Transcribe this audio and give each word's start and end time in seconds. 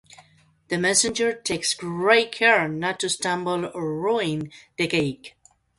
The 0.69 0.79
messenger 0.79 1.31
takes 1.31 1.75
great 1.75 2.31
care 2.31 2.67
not 2.67 2.99
to 3.01 3.07
stumble 3.07 3.67
or 3.67 4.01
ruin 4.01 4.51
the 4.75 4.87
cake. 4.87 5.35